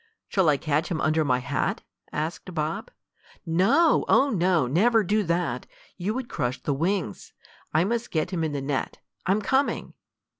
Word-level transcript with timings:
"Shall 0.29 0.49
I 0.49 0.57
catch 0.57 0.89
him 0.89 0.99
under 0.99 1.23
my 1.23 1.37
hat?" 1.37 1.83
asked 2.11 2.55
Bob. 2.55 2.89
"No! 3.45 4.03
Oh 4.07 4.31
no! 4.31 4.65
Never 4.65 5.03
do 5.03 5.21
that! 5.21 5.67
You 5.95 6.15
would 6.15 6.27
crush 6.27 6.59
the 6.59 6.73
wings. 6.73 7.33
I 7.71 7.83
must 7.83 8.09
get 8.09 8.31
him 8.31 8.43
in 8.43 8.51
the 8.51 8.63
net. 8.63 8.97
I'm 9.27 9.43
coming!" 9.43 9.93